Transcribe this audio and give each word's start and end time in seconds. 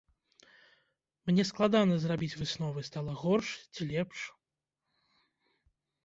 Мне 1.29 1.43
складана 1.49 1.95
зрабіць 2.05 2.37
высновы, 2.41 2.79
стала 2.89 3.13
горш 3.23 3.47
ці 3.73 3.81
лепш. 3.91 4.23